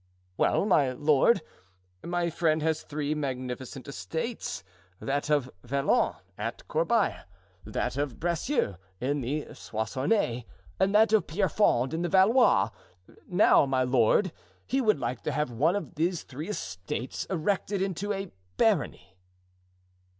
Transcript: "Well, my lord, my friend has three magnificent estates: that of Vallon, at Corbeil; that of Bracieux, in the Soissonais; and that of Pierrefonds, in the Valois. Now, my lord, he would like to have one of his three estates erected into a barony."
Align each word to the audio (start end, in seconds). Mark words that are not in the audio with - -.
"Well, 0.35 0.65
my 0.65 0.93
lord, 0.93 1.43
my 2.03 2.31
friend 2.31 2.63
has 2.63 2.81
three 2.81 3.13
magnificent 3.13 3.87
estates: 3.87 4.63
that 4.99 5.29
of 5.29 5.51
Vallon, 5.63 6.15
at 6.39 6.67
Corbeil; 6.67 7.23
that 7.65 7.97
of 7.97 8.19
Bracieux, 8.19 8.77
in 8.99 9.21
the 9.21 9.49
Soissonais; 9.53 10.45
and 10.79 10.95
that 10.95 11.13
of 11.13 11.27
Pierrefonds, 11.27 11.93
in 11.93 12.01
the 12.01 12.09
Valois. 12.09 12.71
Now, 13.27 13.67
my 13.67 13.83
lord, 13.83 14.31
he 14.65 14.81
would 14.81 14.97
like 14.99 15.21
to 15.21 15.31
have 15.31 15.51
one 15.51 15.75
of 15.75 15.91
his 15.95 16.23
three 16.23 16.49
estates 16.49 17.25
erected 17.25 17.79
into 17.79 18.11
a 18.11 18.31
barony." 18.57 19.17